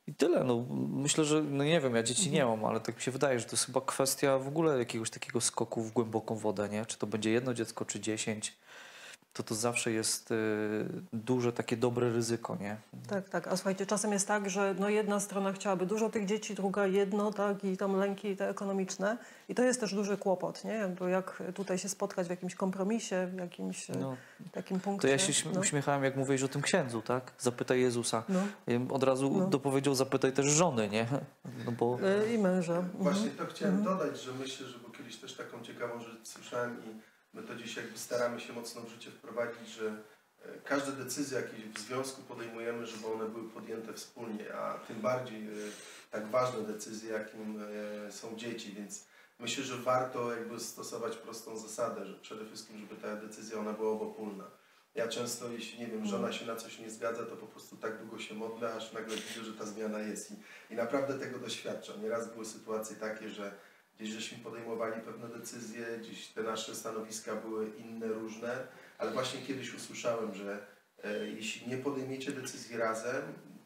I 0.06 0.14
tyle. 0.14 0.44
No, 0.44 0.66
myślę, 0.88 1.24
że 1.24 1.42
no 1.42 1.64
nie 1.64 1.80
wiem, 1.80 1.94
ja 1.94 2.02
dzieci 2.02 2.30
nie 2.30 2.44
mam, 2.44 2.64
ale 2.64 2.80
tak 2.80 2.96
mi 2.96 3.02
się 3.02 3.10
wydaje, 3.10 3.38
że 3.38 3.44
to 3.44 3.50
jest 3.52 3.66
chyba 3.66 3.80
kwestia 3.80 4.38
w 4.38 4.48
ogóle 4.48 4.78
jakiegoś 4.78 5.10
takiego 5.10 5.40
skoku 5.40 5.82
w 5.82 5.92
głęboką 5.92 6.36
wodę, 6.36 6.68
nie? 6.68 6.86
Czy 6.86 6.98
to 6.98 7.06
będzie 7.06 7.30
jedno 7.30 7.54
dziecko, 7.54 7.84
czy 7.84 8.00
dziesięć, 8.00 8.56
to 9.32 9.42
to 9.42 9.54
zawsze 9.54 9.92
jest 9.92 10.30
y, 10.30 10.34
duże 11.12 11.52
takie 11.52 11.76
dobre 11.76 12.12
ryzyko, 12.12 12.56
nie? 12.60 12.76
Tak, 13.08 13.28
tak. 13.28 13.48
A 13.48 13.56
słuchajcie, 13.56 13.86
czasem 13.86 14.12
jest 14.12 14.28
tak, 14.28 14.50
że 14.50 14.74
no 14.78 14.88
jedna 14.88 15.20
strona 15.20 15.52
chciałaby 15.52 15.86
dużo 15.86 16.10
tych 16.10 16.26
dzieci, 16.26 16.54
druga 16.54 16.86
jedno, 16.86 17.32
tak, 17.32 17.64
i 17.64 17.76
tam 17.76 17.96
lęki 17.96 18.36
te 18.36 18.48
ekonomiczne. 18.48 19.18
I 19.48 19.54
to 19.54 19.62
jest 19.62 19.80
też 19.80 19.94
duży 19.94 20.16
kłopot, 20.16 20.64
nie? 20.64 20.72
Jakby 20.72 21.10
jak 21.10 21.42
tutaj 21.54 21.78
się 21.78 21.88
spotkać 21.88 22.26
w 22.26 22.30
jakimś 22.30 22.54
kompromisie, 22.54 23.26
w 23.26 23.34
jakimś 23.38 23.88
No, 23.88 24.16
takim 24.52 24.80
punkcie. 24.80 25.08
to 25.08 25.12
ja 25.12 25.18
się 25.18 25.50
no. 25.54 25.60
uśmiechałem, 25.60 26.04
jak 26.04 26.16
mówiłeś 26.16 26.42
o 26.42 26.48
tym 26.48 26.62
księdzu, 26.62 27.02
tak? 27.02 27.32
Zapytaj 27.38 27.80
Jezusa. 27.80 28.22
No. 28.28 28.40
Od 28.94 29.02
razu 29.02 29.30
No. 29.38 29.46
dopowiedział, 29.46 29.94
zapytaj 29.94 30.32
też 30.32 30.46
żony, 30.46 30.88
nie? 30.88 31.06
No 31.66 31.72
bo... 31.72 31.98
E, 32.02 32.34
I 32.34 32.38
męża. 32.38 32.76
Mhm. 32.76 33.02
Właśnie 33.02 33.30
to 33.30 33.46
chciałem 33.46 33.82
dodać, 33.82 34.20
że 34.20 34.32
myślę, 34.32 34.66
że 34.66 34.78
bo 34.78 34.90
kiedyś 34.90 35.16
też 35.16 35.34
taką 35.36 35.62
ciekawą 35.62 36.00
rzecz 36.00 36.28
słyszałem 36.28 36.76
i 36.84 37.09
my 37.34 37.42
to 37.42 37.54
dziś 37.54 37.76
jakby 37.76 37.98
staramy 37.98 38.40
się 38.40 38.52
mocno 38.52 38.82
w 38.82 38.88
życie 38.88 39.10
wprowadzić, 39.10 39.68
że 39.68 39.86
e, 40.44 40.58
każde 40.64 40.92
decyzje, 40.92 41.40
jakie 41.40 41.56
w 41.74 41.78
związku 41.78 42.22
podejmujemy, 42.22 42.86
żeby 42.86 43.06
one 43.06 43.28
były 43.28 43.50
podjęte 43.50 43.92
wspólnie, 43.92 44.54
a 44.54 44.78
tym 44.78 45.00
bardziej 45.00 45.46
e, 45.46 45.50
tak 46.10 46.26
ważne 46.26 46.62
decyzje, 46.62 47.12
jakim 47.12 47.62
e, 48.08 48.12
są 48.12 48.36
dzieci, 48.36 48.72
więc 48.72 49.04
myślę, 49.38 49.64
że 49.64 49.76
warto 49.76 50.34
jakby 50.34 50.60
stosować 50.60 51.16
prostą 51.16 51.56
zasadę, 51.58 52.06
że 52.06 52.14
przede 52.14 52.46
wszystkim, 52.46 52.78
żeby 52.78 52.96
ta 52.96 53.16
decyzja 53.16 53.58
ona 53.58 53.72
była 53.72 53.90
obopólna. 53.90 54.44
Ja 54.94 55.08
często, 55.08 55.48
jeśli 55.48 55.78
nie 55.78 55.86
wiem, 55.86 56.06
żona 56.06 56.32
się 56.32 56.46
na 56.46 56.56
coś 56.56 56.78
nie 56.78 56.90
zgadza, 56.90 57.26
to 57.26 57.36
po 57.36 57.46
prostu 57.46 57.76
tak 57.76 57.98
długo 57.98 58.18
się 58.18 58.34
modlę, 58.34 58.74
aż 58.74 58.92
nagle 58.92 59.16
widzę, 59.16 59.44
że 59.44 59.52
ta 59.52 59.66
zmiana 59.66 59.98
jest 59.98 60.30
i, 60.30 60.34
i 60.70 60.76
naprawdę 60.76 61.18
tego 61.18 61.38
doświadczam. 61.38 62.02
Nieraz 62.02 62.32
były 62.32 62.46
sytuacje 62.46 62.96
takie, 62.96 63.28
że 63.28 63.52
gdzieś 64.00 64.14
żeśmy 64.14 64.38
podejmowali 64.38 65.00
pewne 65.00 65.28
decyzje, 65.28 65.98
gdzieś 65.98 66.28
te 66.28 66.42
nasze 66.42 66.74
stanowiska 66.74 67.36
były 67.36 67.70
inne, 67.78 68.06
różne, 68.06 68.66
ale 68.98 69.10
właśnie 69.10 69.40
kiedyś 69.40 69.74
usłyszałem, 69.74 70.34
że 70.34 70.66
e, 71.04 71.26
jeśli 71.26 71.68
nie 71.68 71.76
podejmiecie 71.76 72.32
decyzji 72.32 72.76
razem, 72.76 73.22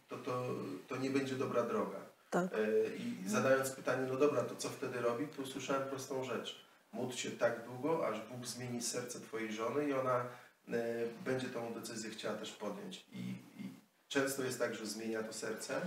to, 0.09 0.17
to, 0.17 0.55
to 0.89 0.97
nie 0.97 1.11
będzie 1.11 1.35
dobra 1.35 1.63
droga. 1.63 2.01
Tak. 2.31 2.53
E, 2.53 2.57
I 2.97 3.29
zadając 3.29 3.71
pytanie, 3.71 4.07
no 4.09 4.17
dobra, 4.17 4.43
to 4.43 4.57
co 4.57 4.69
wtedy 4.69 5.01
robić, 5.01 5.31
to 5.37 5.43
usłyszałem 5.43 5.89
prostą 5.89 6.25
rzecz. 6.25 6.65
Módl 6.93 7.17
się 7.17 7.31
tak 7.31 7.65
długo, 7.65 8.09
aż 8.09 8.21
Bóg 8.21 8.47
zmieni 8.47 8.83
serce 8.83 9.21
Twojej 9.21 9.53
żony 9.53 9.89
i 9.89 9.93
ona 9.93 10.17
e, 10.19 10.25
będzie 11.25 11.47
tą 11.47 11.75
decyzję 11.75 12.11
chciała 12.11 12.37
też 12.37 12.53
podjąć. 12.53 13.05
I, 13.13 13.19
I 13.59 13.71
często 14.09 14.45
jest 14.45 14.59
tak, 14.59 14.75
że 14.75 14.87
zmienia 14.87 15.23
to 15.23 15.33
serce, 15.33 15.81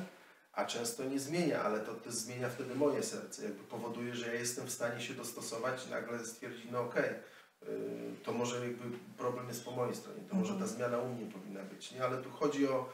a 0.57 0.65
często 0.65 1.03
nie 1.03 1.19
zmienia, 1.19 1.63
ale 1.63 1.79
to 1.79 1.93
też 1.93 2.13
zmienia 2.13 2.49
wtedy 2.49 2.75
moje 2.75 3.03
serce. 3.03 3.43
Jakby 3.43 3.63
powoduje, 3.63 4.15
że 4.15 4.27
ja 4.27 4.33
jestem 4.33 4.65
w 4.65 4.71
stanie 4.71 5.01
się 5.01 5.13
dostosować 5.13 5.87
i 5.87 5.89
nagle 5.89 6.25
stwierdzić, 6.25 6.71
no 6.71 6.81
okej, 6.81 7.09
y, 7.09 7.67
to 8.23 8.31
może 8.31 8.67
jakby 8.67 8.97
problem 9.17 9.47
jest 9.47 9.65
po 9.65 9.71
mojej 9.71 9.95
stronie, 9.95 10.21
to 10.29 10.35
może 10.35 10.53
ta 10.53 10.67
zmiana 10.67 10.97
u 10.97 11.09
mnie 11.09 11.31
powinna 11.31 11.63
być, 11.63 11.91
nie? 11.91 12.03
Ale 12.03 12.17
tu 12.17 12.29
chodzi 12.31 12.67
o, 12.67 12.89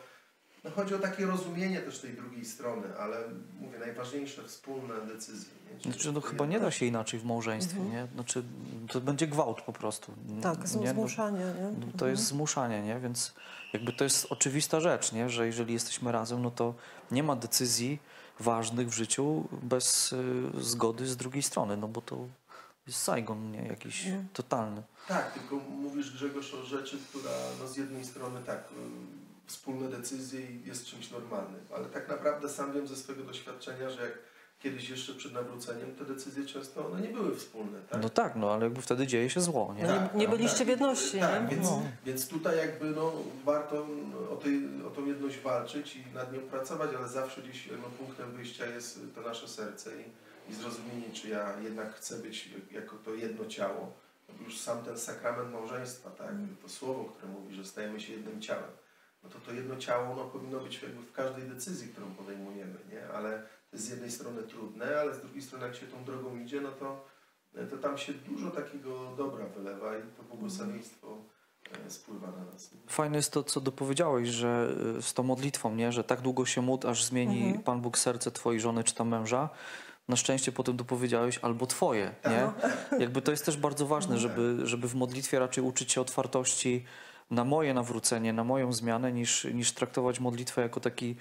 no 0.63 0.71
chodzi 0.71 0.95
o 0.95 0.99
takie 0.99 1.25
rozumienie 1.25 1.79
też 1.79 1.99
tej 1.99 2.13
drugiej 2.13 2.45
strony, 2.45 2.97
ale 2.99 3.17
mówię, 3.59 3.79
najważniejsze 3.79 4.43
wspólne 4.43 4.93
decyzje. 5.13 5.49
Nie? 5.85 5.91
Znaczy, 5.91 6.11
no 6.11 6.21
chyba 6.21 6.45
nie 6.45 6.59
da 6.59 6.71
się 6.71 6.85
inaczej 6.85 7.19
w 7.19 7.25
małżeństwie, 7.25 7.79
nie? 7.79 8.07
Znaczy, 8.15 8.43
to 8.91 9.01
będzie 9.01 9.27
gwałt 9.27 9.61
po 9.61 9.73
prostu. 9.73 10.11
Tak, 10.41 10.57
nie? 10.75 10.93
No, 10.93 10.93
zmuszanie, 10.93 11.39
nie? 11.39 11.71
no, 11.79 11.87
to 11.97 12.07
jest 12.07 12.23
zmuszanie, 12.23 12.81
nie? 12.81 12.99
Więc 12.99 13.33
jakby 13.73 13.93
to 13.93 14.03
jest 14.03 14.27
oczywista 14.29 14.79
rzecz, 14.79 15.11
nie? 15.11 15.29
Że 15.29 15.45
jeżeli 15.45 15.73
jesteśmy 15.73 16.11
razem, 16.11 16.41
no 16.41 16.51
to 16.51 16.73
nie 17.11 17.23
ma 17.23 17.35
decyzji 17.35 17.99
ważnych 18.39 18.89
w 18.89 18.93
życiu 18.93 19.43
bez 19.63 20.13
y, 20.13 20.43
zgody 20.61 21.07
z 21.07 21.17
drugiej 21.17 21.43
strony, 21.43 21.77
no 21.77 21.87
bo 21.87 22.01
to 22.01 22.17
jest 22.87 22.99
Saigon, 22.99 23.51
nie? 23.51 23.61
Jakiś 23.67 24.05
Mhm. 24.05 24.27
totalny. 24.33 24.83
Tak, 25.07 25.33
tylko 25.33 25.55
mówisz 25.55 26.11
Grzegorz 26.13 26.53
o 26.53 26.63
rzeczy, 26.65 26.97
która 27.09 27.31
no 27.61 27.67
z 27.67 27.77
jednej 27.77 28.05
strony 28.05 28.39
tak, 28.45 28.59
y, 28.59 29.22
wspólne 29.47 29.89
decyzje 29.89 30.41
i 30.41 30.67
jest 30.67 30.85
czymś 30.85 31.11
normalnym, 31.11 31.61
ale 31.75 31.85
tak 31.85 32.09
naprawdę 32.09 32.49
sam 32.49 32.73
wiem 32.73 32.87
ze 32.87 32.95
swojego 32.95 33.23
doświadczenia, 33.25 33.89
że 33.89 34.01
jak 34.01 34.11
kiedyś 34.59 34.89
jeszcze 34.89 35.13
przed 35.13 35.33
nawróceniem 35.33 35.95
te 35.95 36.05
decyzje 36.05 36.45
często 36.45 36.87
one 36.87 37.01
nie 37.01 37.07
były 37.07 37.35
wspólne, 37.35 37.79
tak? 37.89 38.01
No 38.01 38.09
tak, 38.09 38.35
no 38.35 38.51
ale 38.53 38.63
jakby 38.63 38.81
wtedy 38.81 39.07
dzieje 39.07 39.29
się 39.29 39.41
zło, 39.41 39.73
nie? 39.77 39.83
No 39.83 39.93
nie- 39.93 40.09
nie 40.19 40.27
byliście 40.27 40.57
tak. 40.57 40.67
w 40.67 40.69
jedności, 40.69 41.19
Tak, 41.19 41.41
nie? 41.43 41.55
więc, 41.55 41.63
No. 41.69 41.83
więc 42.05 42.27
tutaj 42.27 42.57
jakby 42.57 42.85
no, 42.85 43.11
warto 43.45 43.87
o, 44.31 44.35
tej, 44.35 44.61
o 44.87 44.89
tą 44.89 45.05
jedność 45.05 45.39
walczyć 45.39 45.95
i 45.95 46.15
nad 46.15 46.33
nią 46.33 46.39
pracować, 46.39 46.89
ale 46.97 47.07
zawsze 47.07 47.41
gdzieś 47.41 47.69
no, 47.81 47.89
punktem 48.05 48.31
wyjścia 48.31 48.65
jest 48.65 48.99
to 49.15 49.21
nasze 49.21 49.47
serce 49.47 49.91
i, 50.01 50.03
i 50.51 50.55
zrozumienie, 50.55 51.11
czy 51.13 51.29
ja 51.29 51.59
jednak 51.63 51.95
chcę 51.95 52.19
być 52.19 52.49
jako 52.71 52.95
to 53.05 53.13
jedno 53.15 53.45
ciało. 53.45 53.91
Bo 54.39 54.43
już 54.43 54.59
sam 54.59 54.83
ten 54.83 54.97
sakrament 54.97 55.51
małżeństwa, 55.51 56.09
tak, 56.09 56.31
to 56.61 56.69
słowo, 56.69 57.05
które 57.05 57.31
mówi, 57.31 57.55
że 57.55 57.65
stajemy 57.65 57.99
się 58.01 58.13
jednym 58.13 58.41
ciałem. 58.41 58.69
No 59.23 59.29
to 59.29 59.39
to 59.39 59.51
jedno 59.51 59.75
ciało 59.77 60.15
no, 60.15 60.25
powinno 60.25 60.59
być 60.59 60.81
jakby 60.81 61.01
w 61.03 61.11
każdej 61.11 61.43
decyzji, 61.43 61.87
którą 61.87 62.11
podejmujemy, 62.11 62.75
nie? 62.91 63.07
Ale 63.07 63.43
to 63.69 63.77
jest 63.77 63.85
z 63.85 63.89
jednej 63.89 64.11
strony 64.11 64.43
trudne, 64.43 64.99
ale 64.99 65.15
z 65.15 65.19
drugiej 65.19 65.41
strony 65.41 65.65
jak 65.65 65.75
się 65.75 65.85
tą 65.85 66.03
drogą 66.03 66.37
idzie, 66.37 66.61
no 66.61 66.71
to, 66.71 67.05
to 67.69 67.77
tam 67.77 67.97
się 67.97 68.13
dużo 68.13 68.51
takiego 68.51 69.15
dobra 69.17 69.45
wylewa 69.45 69.97
i 69.97 70.01
to 70.17 70.23
błogosławieństwo 70.23 71.17
e, 71.85 71.89
spływa 71.89 72.27
na 72.27 72.45
nas. 72.45 72.69
Fajne 72.87 73.17
jest 73.17 73.31
to, 73.31 73.43
co 73.43 73.61
dopowiedziałeś, 73.61 74.29
że 74.29 74.75
y, 74.97 75.01
z 75.01 75.13
tą 75.13 75.23
modlitwą, 75.23 75.75
nie? 75.75 75.91
że 75.91 76.03
tak 76.03 76.21
długo 76.21 76.45
się 76.45 76.61
módl, 76.61 76.87
aż 76.87 77.03
zmieni 77.03 77.43
Mhm. 77.43 77.63
Pan 77.63 77.81
Bóg 77.81 77.97
serce 77.97 78.31
twojej 78.31 78.61
żony 78.61 78.83
czy 78.83 78.95
tam 78.95 79.07
męża. 79.07 79.49
Na 80.07 80.15
szczęście 80.15 80.51
potem 80.51 80.77
dopowiedziałeś 80.77 81.39
albo 81.41 81.67
twoje, 81.67 82.15
nie? 82.25 82.51
Jakby 82.99 83.21
to 83.21 83.31
jest 83.31 83.45
też 83.45 83.57
bardzo 83.57 83.85
ważne, 83.85 84.17
żeby, 84.17 84.59
żeby 84.63 84.87
w 84.87 84.95
modlitwie 84.95 85.39
raczej 85.39 85.63
uczyć 85.63 85.91
się 85.91 86.01
otwartości 86.01 86.85
na 87.31 87.43
moje 87.43 87.73
nawrócenie, 87.73 88.33
na 88.33 88.43
moją 88.43 88.73
zmianę, 88.73 89.11
niż, 89.13 89.43
niż 89.53 89.71
traktować 89.71 90.19
modlitwę 90.19 90.61
jako 90.61 90.79
taki 90.79 91.15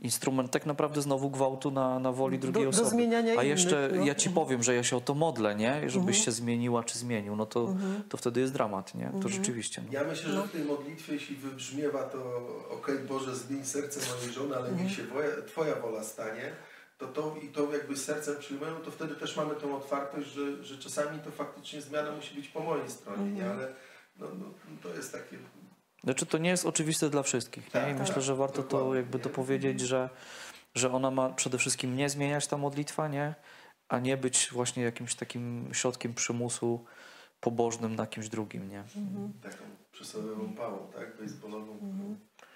instrument 0.00 0.50
tak 0.50 0.66
naprawdę 0.66 1.02
znowu 1.02 1.30
gwałtu 1.30 1.70
na, 1.70 1.98
na 1.98 2.12
woli 2.12 2.38
drugiej 2.38 2.64
do, 2.64 2.70
do 2.70 2.76
osoby. 2.76 2.90
zmieniania 2.90 3.30
A 3.32 3.34
innych. 3.34 3.46
jeszcze 3.48 3.90
no. 3.96 4.04
ja 4.04 4.14
ci 4.14 4.30
powiem, 4.30 4.62
że 4.62 4.74
ja 4.74 4.82
się 4.82 4.96
o 4.96 5.00
to 5.00 5.14
modlę, 5.14 5.54
nie? 5.54 5.90
Żebyś 5.90 6.24
się 6.24 6.30
zmieniła 6.32 6.84
czy 6.84 6.98
zmienił, 6.98 7.36
no 7.36 7.46
to, 7.46 7.60
Mhm. 7.60 8.02
to 8.08 8.16
wtedy 8.16 8.40
jest 8.40 8.52
dramat, 8.52 8.94
nie? 8.94 9.10
To 9.22 9.28
rzeczywiście. 9.28 9.82
No. 9.86 9.92
Ja 9.92 10.04
myślę, 10.04 10.30
że 10.32 10.36
No. 10.38 10.42
w 10.46 10.50
tej 10.52 10.64
modlitwie, 10.64 11.12
jeśli 11.14 11.36
wybrzmiewa 11.36 12.02
to 12.02 12.18
okej 12.70 12.98
Boże, 12.98 13.36
zmień 13.36 13.64
serce 13.64 14.00
mojej 14.16 14.32
żony, 14.34 14.56
ale 14.56 14.72
niech 14.72 14.92
się 14.92 15.02
woja, 15.04 15.28
Twoja 15.46 15.74
wola 15.76 16.04
stanie, 16.04 16.52
to 16.98 17.06
to 17.06 17.34
i 17.42 17.48
to 17.48 17.72
jakby 17.72 17.96
sercem 17.96 18.36
przyjmujemy, 18.38 18.76
to 18.84 18.90
wtedy 18.90 19.14
też 19.14 19.36
mamy 19.36 19.54
tą 19.54 19.76
otwartość, 19.76 20.28
że, 20.28 20.64
że 20.64 20.78
czasami 20.78 21.18
to 21.18 21.30
faktycznie 21.30 21.80
zmiana 21.82 22.12
musi 22.12 22.34
być 22.34 22.48
po 22.48 22.60
mojej 22.60 22.90
stronie, 22.90 23.30
nie? 23.30 23.50
Ale 23.50 23.68
no, 24.18 24.26
no, 24.38 24.46
to 24.82 24.94
jest 24.94 25.12
takie... 25.12 25.36
Znaczy 26.04 26.26
to 26.26 26.38
nie 26.38 26.50
jest 26.50 26.66
oczywiste 26.66 27.10
dla 27.10 27.22
wszystkich. 27.22 27.64
Nie? 27.64 27.70
Tak, 27.70 27.90
I 27.90 27.94
myślę, 27.94 28.14
tak, 28.14 28.24
że 28.24 28.36
warto 28.36 28.62
to 28.62 28.94
jakby 28.94 29.18
nie? 29.18 29.24
dopowiedzieć, 29.24 29.80
że, 29.80 30.10
że 30.74 30.92
ona 30.92 31.10
ma 31.10 31.30
przede 31.30 31.58
wszystkim 31.58 31.96
nie 31.96 32.08
zmieniać 32.08 32.46
ta 32.46 32.56
modlitwa, 32.56 33.08
nie? 33.08 33.34
a 33.88 33.98
nie 33.98 34.16
być 34.16 34.48
właśnie 34.52 34.82
jakimś 34.82 35.14
takim 35.14 35.68
środkiem 35.72 36.14
przymusu 36.14 36.84
pobożnym 37.40 37.96
na 37.96 38.06
kimś 38.06 38.28
drugim. 38.28 38.70
Nie? 38.70 38.84
taką 39.42 39.64
przysłowiową 39.92 40.54
pałą, 40.54 40.90
tak? 40.92 41.20
Baseballową. 41.20 41.78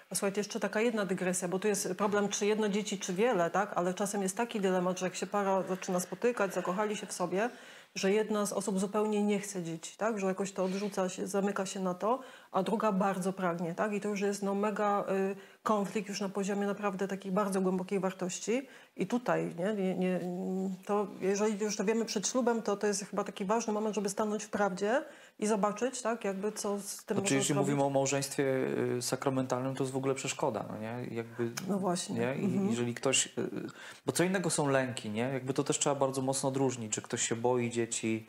A 0.09 0.15
Słuchajcie, 0.15 0.39
jeszcze 0.39 0.59
taka 0.59 0.81
jedna 0.81 1.05
dygresja, 1.05 1.47
bo 1.47 1.59
tu 1.59 1.67
jest 1.67 1.95
problem, 1.97 2.29
czy 2.29 2.45
jedno 2.45 2.69
dzieci, 2.69 2.99
czy 2.99 3.13
wiele, 3.13 3.49
tak? 3.49 3.73
Ale 3.75 3.93
czasem 3.93 4.21
jest 4.21 4.37
taki 4.37 4.61
dylemat, 4.61 4.99
że 4.99 5.05
jak 5.05 5.15
się 5.15 5.27
para 5.27 5.63
zaczyna 5.63 5.99
spotykać, 5.99 6.53
zakochali 6.53 6.95
się 6.97 7.07
w 7.07 7.13
sobie, 7.13 7.49
że 7.95 8.11
jedna 8.11 8.45
z 8.45 8.53
osób 8.53 8.79
zupełnie 8.79 9.23
nie 9.23 9.39
chce 9.39 9.63
dzieci, 9.63 9.97
tak? 9.97 10.19
Że 10.19 10.27
jakoś 10.27 10.51
to 10.51 10.63
odrzuca 10.63 11.09
się, 11.09 11.27
zamyka 11.27 11.65
się 11.65 11.79
na 11.79 11.93
to, 11.93 12.19
a 12.53 12.63
druga 12.63 12.91
bardzo 12.91 13.33
pragnie, 13.33 13.75
tak? 13.75 13.93
I 13.93 14.01
to 14.01 14.09
już 14.09 14.21
jest 14.21 14.43
no, 14.43 14.55
mega 14.55 15.05
y, 15.31 15.35
konflikt 15.63 16.09
już 16.09 16.21
na 16.21 16.29
poziomie 16.29 16.67
naprawdę 16.67 17.07
takiej 17.07 17.31
bardzo 17.31 17.61
głębokiej 17.61 17.99
wartości. 17.99 18.67
I 18.97 19.07
tutaj, 19.07 19.55
nie, 19.59 19.73
nie, 19.73 19.95
nie, 19.95 20.19
to 20.85 21.07
jeżeli 21.21 21.59
już 21.63 21.75
to 21.75 21.85
wiemy 21.85 22.05
przed 22.05 22.27
ślubem, 22.27 22.61
to 22.61 22.77
to 22.77 22.87
jest 22.87 23.05
chyba 23.05 23.23
taki 23.23 23.45
ważny 23.45 23.73
moment, 23.73 23.95
żeby 23.95 24.09
stanąć 24.09 24.43
w 24.43 24.49
prawdzie 24.49 25.01
i 25.39 25.47
zobaczyć, 25.47 26.01
tak? 26.01 26.25
Jakby 26.25 26.51
co 26.51 26.79
z 26.79 27.05
tym 27.05 27.17
Znaczy, 27.17 27.35
jeśli 27.35 27.53
zrobić. 27.53 27.67
mówimy 27.69 27.83
o 27.83 27.89
małżeństwie 27.89 28.43
y, 28.97 29.01
sakramentalnym, 29.01 29.75
to 29.75 29.83
jest 29.83 29.93
w 29.93 29.97
ogóle 29.97 30.15
przeszkoda. 30.15 30.65
No, 30.69 30.77
nie? 30.77 31.15
Jakby, 31.15 31.51
No 31.67 31.79
właśnie. 31.79 32.19
Nie? 32.19 32.35
I 32.35 32.69
Jeżeli 32.69 32.93
ktoś, 32.93 33.27
y, 33.27 33.31
bo 34.05 34.11
co 34.11 34.23
innego 34.23 34.49
są 34.49 34.67
lęki, 34.67 35.09
nie? 35.09 35.21
Jakby 35.21 35.53
to 35.53 35.63
też 35.63 35.79
trzeba 35.79 35.95
bardzo 35.95 36.21
mocno 36.21 36.49
odróżnić, 36.49 36.93
czy 36.93 37.01
ktoś 37.01 37.21
się 37.29 37.35
boi 37.35 37.69
dzieci, 37.69 38.27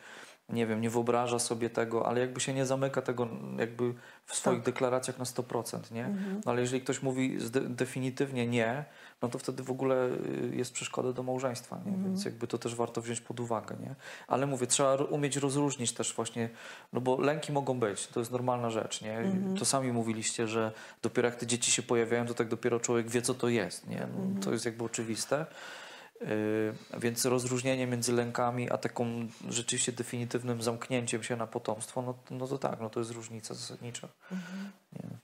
nie 0.49 0.67
wiem, 0.67 0.81
nie 0.81 0.91
wyobraża 0.91 1.39
sobie 1.39 1.71
tego, 1.71 2.07
ale 2.07 2.21
jakby 2.21 2.41
się 2.41 2.55
nie 2.55 2.67
zamyka 2.67 3.03
tego 3.03 3.29
jakby 3.59 3.95
w 4.27 4.35
swoich 4.35 4.59
Tak. 4.59 4.67
deklaracjach 4.67 5.19
na 5.19 5.25
100%, 5.25 5.93
nie? 5.93 6.09
No, 6.45 6.51
ale 6.53 6.61
jeżeli 6.61 6.83
ktoś 6.83 7.03
mówi 7.03 7.39
definitywnie 7.69 8.47
nie, 8.47 8.85
no 9.23 9.29
to 9.29 9.39
wtedy 9.39 9.63
w 9.63 9.71
ogóle 9.71 10.09
y, 10.09 10.57
jest 10.57 10.73
przeszkoda 10.73 11.13
do 11.13 11.23
małżeństwa, 11.23 11.81
nie? 11.87 11.93
Więc 12.05 12.25
jakby 12.25 12.47
to 12.47 12.59
też 12.59 12.75
warto 12.75 13.01
wziąć 13.01 13.21
pod 13.21 13.41
uwagę, 13.41 13.77
nie? 13.81 13.95
Ale 14.29 14.47
mówię, 14.47 14.67
trzeba 14.67 14.95
umieć 14.95 15.37
rozróżnić 15.37 15.93
też 15.93 16.15
właśnie, 16.15 16.49
no 16.93 17.01
bo 17.01 17.21
lęki 17.21 17.53
mogą 17.53 17.79
być, 17.81 18.07
to 18.07 18.21
jest 18.21 18.33
normalna 18.33 18.71
rzecz, 18.71 19.03
nie? 19.03 19.23
To 19.59 19.65
sami 19.65 19.93
mówiliście, 19.93 20.49
że 20.49 20.73
dopiero 21.03 21.29
jak 21.29 21.37
te 21.37 21.47
dzieci 21.47 21.71
się 21.71 21.83
pojawiają, 21.83 22.27
to 22.27 22.35
tak 22.35 22.49
dopiero 22.49 22.81
człowiek 22.81 23.11
wie, 23.11 23.23
co 23.23 23.35
to 23.35 23.49
jest, 23.49 23.87
nie? 23.89 24.07
No, 24.19 24.41
To 24.43 24.53
jest 24.53 24.65
jakby 24.65 24.85
oczywiste. 24.85 25.47
Yy, 26.25 27.01
więc 27.01 27.25
rozróżnienie 27.25 27.87
między 27.87 28.13
lękami 28.13 28.71
a 28.71 28.79
taką 28.79 29.29
rzeczywiście 29.49 29.93
definitywnym 29.93 30.63
zamknięciem 30.63 31.23
się 31.23 31.37
na 31.37 31.47
potomstwo, 31.47 32.03
no, 32.03 32.15
no 32.31 32.47
to 32.47 32.59
tak, 32.59 32.81
no 32.81 32.91
to 32.91 33.01
jest 33.01 33.13
różnica 33.13 33.55
zasadnicza. 33.55 34.09
Nie. 34.93 35.19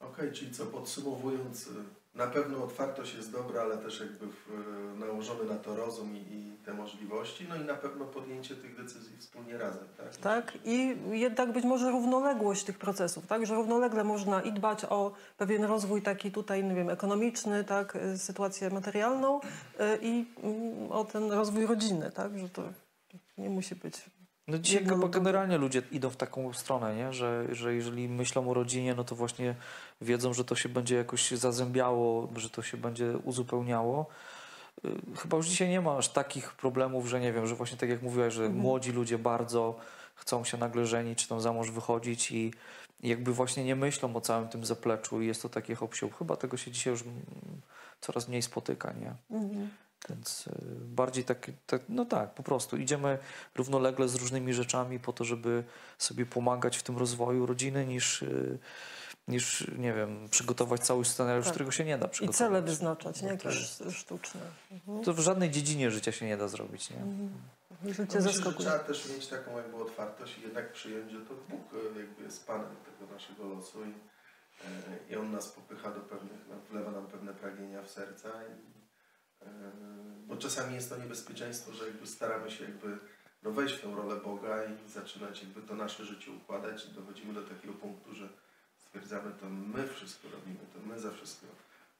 Okej, 0.00 0.32
czyli 0.32 0.50
co 0.50 0.66
podsumowując, 0.66 1.66
y, 1.66 1.70
na 2.14 2.26
pewno 2.26 2.64
otwartość 2.64 3.14
jest 3.14 3.32
dobra, 3.32 3.62
ale 3.62 3.78
też 3.78 4.00
jakby 4.00 4.26
w, 4.26 4.50
y, 4.96 4.98
nałożony 4.98 5.44
na 5.44 5.56
to 5.56 5.76
rozum 5.76 6.16
i, 6.16 6.20
i 6.20 6.43
te 6.74 6.82
możliwości, 6.82 7.46
no 7.48 7.56
i 7.56 7.64
na 7.64 7.74
pewno 7.74 8.04
podjęcie 8.04 8.56
tych 8.56 8.76
decyzji 8.76 9.16
wspólnie 9.18 9.58
razem, 9.58 9.84
tak? 9.96 10.16
Tak, 10.16 10.58
i 10.64 10.96
jednak 11.10 11.52
być 11.52 11.64
może 11.64 11.90
równoległość 11.90 12.64
tych 12.64 12.78
procesów, 12.78 13.26
tak, 13.26 13.46
że 13.46 13.54
równolegle 13.54 14.04
można 14.04 14.42
i 14.42 14.52
dbać 14.52 14.84
o 14.84 15.12
pewien 15.36 15.64
rozwój 15.64 16.02
taki 16.02 16.32
tutaj, 16.32 16.64
nie 16.64 16.74
wiem, 16.74 16.90
ekonomiczny, 16.90 17.64
tak, 17.64 17.96
y, 17.96 18.18
sytuację 18.18 18.70
materialną 18.70 19.40
y, 19.40 19.44
i 20.02 20.24
mm, 20.42 20.92
o 20.92 21.04
ten 21.04 21.32
rozwój 21.32 21.66
rodziny, 21.66 22.10
tak, 22.10 22.38
że 22.38 22.48
to 22.48 22.62
nie 23.38 23.50
musi 23.50 23.74
być. 23.74 24.04
No 24.48 24.58
dzisiaj 24.58 24.80
Jedno 24.80 24.94
chyba 24.94 25.08
generalnie 25.08 25.58
ludzie 25.58 25.82
idą 25.90 26.10
w 26.10 26.16
taką 26.16 26.52
stronę, 26.52 26.96
nie? 26.96 27.12
Że, 27.12 27.46
że 27.52 27.74
jeżeli 27.74 28.08
myślą 28.08 28.50
o 28.50 28.54
rodzinie, 28.54 28.94
no 28.94 29.04
to 29.04 29.14
właśnie 29.14 29.54
wiedzą, 30.00 30.34
że 30.34 30.44
to 30.44 30.54
się 30.54 30.68
będzie 30.68 30.96
jakoś 30.96 31.30
zazębiało, 31.30 32.28
że 32.36 32.50
to 32.50 32.62
się 32.62 32.76
będzie 32.76 33.18
uzupełniało. 33.24 34.06
Y, 34.84 35.16
Chyba 35.16 35.36
już 35.36 35.46
dzisiaj 35.46 35.68
nie 35.68 35.80
ma 35.80 35.96
aż 35.96 36.08
takich 36.08 36.52
problemów, 36.52 37.06
że 37.08 37.20
nie 37.20 37.32
wiem, 37.32 37.46
że 37.46 37.54
właśnie 37.54 37.78
tak 37.78 37.88
jak 37.88 38.02
mówiłaś, 38.02 38.34
że 38.34 38.48
młodzi 38.48 38.92
ludzie 38.92 39.18
bardzo 39.18 39.76
chcą 40.14 40.44
się 40.44 40.58
nagle 40.58 40.86
żenić, 40.86 41.18
czy 41.22 41.28
tam 41.28 41.40
za 41.40 41.52
mąż 41.52 41.70
wychodzić 41.70 42.32
i 42.32 42.52
jakby 43.02 43.32
właśnie 43.32 43.64
nie 43.64 43.76
myślą 43.76 44.16
o 44.16 44.20
całym 44.20 44.48
tym 44.48 44.64
zapleczu 44.64 45.22
i 45.22 45.26
jest 45.26 45.42
to 45.42 45.48
takie 45.48 45.74
hop 45.74 45.94
siup. 45.94 46.18
Chyba 46.18 46.36
tego 46.36 46.56
się 46.56 46.70
dzisiaj 46.70 46.90
już 46.92 47.04
coraz 48.00 48.28
mniej 48.28 48.42
spotyka, 48.42 48.92
nie? 48.92 49.14
Więc 50.08 50.46
y, 50.46 50.52
bardziej 50.84 51.24
tak, 51.24 51.50
tak, 51.66 51.82
no 51.88 52.04
tak, 52.04 52.34
po 52.34 52.42
prostu 52.42 52.76
idziemy 52.76 53.18
równolegle 53.54 54.08
z 54.08 54.14
różnymi 54.14 54.54
rzeczami 54.54 54.98
po 54.98 55.12
to, 55.12 55.24
żeby 55.24 55.64
sobie 55.98 56.26
pomagać 56.26 56.76
w 56.76 56.82
tym 56.82 56.98
rozwoju 56.98 57.46
rodziny, 57.46 57.86
niż, 57.86 58.22
y, 58.22 58.58
niż 59.28 59.68
nie 59.78 59.92
wiem, 59.94 60.28
przygotować 60.30 60.80
cały 60.86 61.04
scenariusz, 61.04 61.44
Tak. 61.44 61.54
którego 61.54 61.70
się 61.70 61.84
nie 61.84 61.98
da 61.98 62.06
I 62.06 62.10
przygotować. 62.10 62.38
cele 62.38 62.62
wyznaczać, 62.62 63.22
nie, 63.22 63.28
to 63.28 63.48
jakieś 63.48 63.78
sztuczne. 63.94 64.40
To 65.04 65.14
w 65.14 65.18
żadnej 65.20 65.50
dziedzinie 65.50 65.90
życia 65.90 66.12
się 66.12 66.26
nie 66.26 66.36
da 66.36 66.48
zrobić, 66.48 66.90
nie? 66.90 66.96
Życie 66.96 67.04
No 67.80 67.88
myślę, 67.88 68.06
że 68.12 68.20
zaskakuje. 68.22 68.54
trzeba 68.68 68.78
też 68.78 69.08
mieć 69.08 69.26
taką 69.26 69.56
jakby 69.56 69.76
otwartość 69.76 70.38
i 70.38 70.42
jednak 70.42 70.72
przyjąć, 70.72 71.12
że 71.12 71.20
to 71.20 71.34
Bóg 71.48 71.60
e, 71.74 71.98
jakby 72.00 72.22
jest 72.22 72.46
Panem 72.46 72.76
tego 72.98 73.12
naszego 73.12 73.44
losu 73.48 73.84
i, 73.84 73.88
e, 73.90 75.12
i 75.12 75.16
On 75.16 75.32
nas 75.32 75.48
popycha 75.48 75.90
do 75.90 76.00
pewnych, 76.00 76.40
no, 76.48 76.54
wlewa 76.70 76.90
nam 76.90 77.06
pewne 77.06 77.34
pragnienia 77.34 77.82
w 77.82 77.90
serca 77.90 78.28
i, 78.28 78.52
e, 79.46 79.48
bo 80.26 80.36
czasami 80.36 80.74
jest 80.74 80.88
to 80.90 80.96
niebezpieczeństwo, 80.96 81.72
że 81.72 81.86
jakby 81.86 82.06
staramy 82.06 82.50
się 82.50 82.64
jakby 82.64 82.98
no, 83.42 83.50
wejść 83.50 83.74
w 83.74 83.80
tę 83.80 83.94
rolę 83.96 84.16
Boga 84.16 84.64
i 84.64 84.88
zaczynać 84.90 85.42
jakby 85.42 85.62
to 85.62 85.74
nasze 85.74 86.04
życie 86.04 86.30
układać 86.30 86.86
i 86.86 86.90
dochodzimy 86.94 87.34
do 87.34 87.42
takiego 87.42 87.74
punktu, 87.74 88.14
że 88.14 88.28
stwierdzamy, 88.94 89.32
to 89.40 89.46
my 89.48 89.88
wszystko 89.88 90.28
robimy, 90.32 90.60
to 90.74 90.88
my 90.88 91.00
za 91.00 91.10
wszystko. 91.10 91.46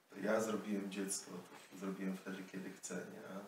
To 0.09 0.19
ja 0.19 0.41
zrobiłem 0.41 0.91
dziecko, 0.91 1.31
to 1.71 1.77
zrobiłem 1.77 2.17
wtedy, 2.17 2.37
kiedy 2.51 2.69
chcę, 2.69 2.95
nie? 2.95 3.19
A, 3.35 3.39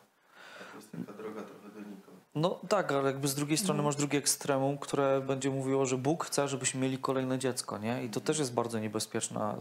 to 0.72 0.78
jest 0.78 0.92
taka 0.92 1.18
droga 1.18 1.42
trochę 1.42 1.70
donikąd. 1.70 2.18
No 2.36 2.60
tak, 2.70 2.92
ale 2.92 3.08
jakby 3.08 3.28
z 3.28 3.36
drugiej 3.36 3.58
strony 3.58 3.84
masz 3.84 3.96
drugie 3.96 4.20
ekstremum, 4.20 4.78
które 4.78 5.22
będzie 5.22 5.50
mówiło, 5.50 5.86
że 5.86 5.98
Bóg 5.98 6.26
chce, 6.26 6.48
żebyśmy 6.48 6.82
mieli 6.82 6.98
kolejne 6.98 7.40
dziecko, 7.40 7.78
nie? 7.78 8.04
I 8.04 8.10
to 8.10 8.22
też 8.22 8.40
jest 8.40 8.54
bardzo 8.54 8.80
niebezpieczna 8.80 9.56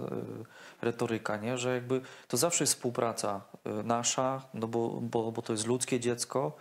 y, 0.82 0.84
retoryka, 0.84 1.36
nie? 1.36 1.58
Że 1.58 1.74
jakby 1.74 2.00
to 2.28 2.36
zawsze 2.36 2.64
jest 2.64 2.74
współpraca 2.74 3.40
y, 3.66 3.84
nasza, 3.84 4.42
no 4.54 4.68
bo, 4.68 5.00
bo, 5.02 5.32
bo 5.32 5.42
to 5.42 5.52
jest 5.52 5.66
ludzkie 5.66 6.00
dziecko, 6.00 6.56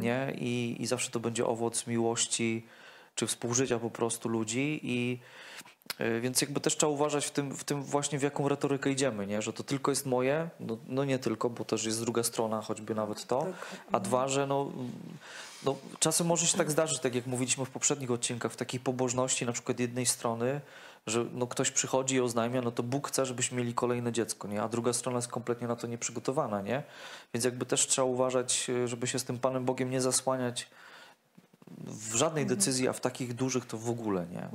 nie? 0.00 0.34
I, 0.38 0.76
I 0.80 0.86
zawsze 0.86 1.10
to 1.10 1.20
będzie 1.20 1.46
owoc 1.46 1.86
miłości 1.86 2.66
czy 3.14 3.26
współżycia 3.26 3.78
po 3.78 3.90
prostu 3.90 4.28
ludzi 4.28 4.80
i 4.82 5.18
y, 5.20 5.63
więc 6.20 6.40
jakby 6.40 6.60
też 6.60 6.76
trzeba 6.76 6.92
uważać 6.92 7.26
w 7.26 7.30
tym, 7.30 7.54
w 7.56 7.64
tym 7.64 7.82
właśnie 7.82 8.18
w 8.18 8.22
jaką 8.22 8.48
retorykę 8.48 8.90
idziemy, 8.90 9.26
nie? 9.26 9.42
Że 9.42 9.52
to 9.52 9.62
tylko 9.62 9.90
jest 9.90 10.06
moje, 10.06 10.48
no, 10.60 10.76
no 10.88 11.04
nie 11.04 11.18
tylko, 11.18 11.50
bo 11.50 11.64
też 11.64 11.84
jest 11.84 12.00
druga 12.00 12.22
strona, 12.22 12.62
choćby 12.62 12.94
nawet 12.94 13.26
to, 13.26 13.42
Tak. 13.42 13.54
a 13.92 14.00
dwa, 14.00 14.28
że 14.28 14.46
no, 14.46 14.72
no, 15.64 15.76
czasem 15.98 16.26
może 16.26 16.46
się 16.46 16.58
tak 16.58 16.70
zdarzyć, 16.70 17.00
tak 17.00 17.14
jak 17.14 17.26
mówiliśmy 17.26 17.64
w 17.64 17.70
poprzednich 17.70 18.10
odcinkach, 18.10 18.52
w 18.52 18.56
takiej 18.56 18.80
pobożności 18.80 19.46
na 19.46 19.52
przykład 19.52 19.80
jednej 19.80 20.06
strony, 20.06 20.60
że 21.06 21.26
no, 21.32 21.46
ktoś 21.46 21.70
przychodzi 21.70 22.14
i 22.14 22.20
oznajmia, 22.20 22.62
no 22.62 22.70
to 22.70 22.82
Bóg 22.82 23.08
chce, 23.08 23.26
żebyśmy 23.26 23.58
mieli 23.58 23.74
kolejne 23.74 24.12
dziecko, 24.12 24.48
nie? 24.48 24.62
a 24.62 24.68
druga 24.68 24.92
strona 24.92 25.18
jest 25.18 25.28
kompletnie 25.28 25.68
na 25.68 25.76
to 25.76 25.86
nieprzygotowana, 25.86 26.62
nie? 26.62 26.82
Więc 27.34 27.44
jakby 27.44 27.66
też 27.66 27.86
trzeba 27.86 28.06
uważać, 28.06 28.70
e, 28.70 28.88
żeby 28.88 29.06
się 29.06 29.18
z 29.18 29.24
tym 29.24 29.38
Panem 29.38 29.64
Bogiem 29.64 29.90
nie 29.90 30.00
zasłaniać 30.00 30.68
w 31.78 32.14
żadnej 32.14 32.46
decyzji, 32.46 32.88
a 32.88 32.92
w 32.92 33.00
takich 33.00 33.34
dużych 33.34 33.66
to 33.66 33.78
w 33.78 33.90
ogóle, 33.90 34.26
nie? 34.32 34.48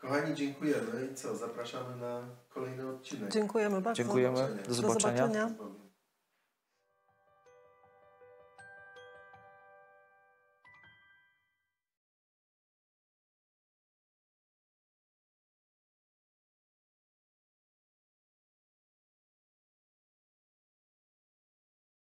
Kochani, 0.00 0.34
dziękujemy 0.34 1.08
i 1.12 1.14
co? 1.14 1.36
Zapraszamy 1.36 1.96
na 1.96 2.22
kolejny 2.54 2.88
odcinek. 2.88 3.32
Dziękujemy 3.32 3.80
bardzo. 3.80 4.02
Dziękujemy. 4.02 4.36
zobaczenia. 4.36 4.62
Do 4.68 4.74
zobaczenia. 4.74 5.16
zobaczenia. 5.16 5.50
Do 5.50 5.79